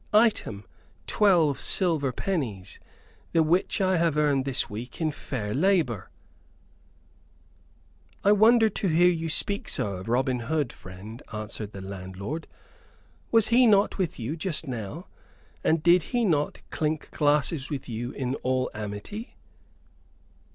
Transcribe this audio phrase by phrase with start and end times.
[0.13, 0.65] Item,
[1.05, 2.79] twelve silver pennies,
[3.33, 6.09] the which I have earned this week in fair labor"
[8.23, 12.47] "I wonder to hear you speak so of Robin Hood, friend," answered the landlord.
[13.31, 15.05] "Was he not with you just now?
[15.63, 19.35] And did he not clink glasses with you in all amity?"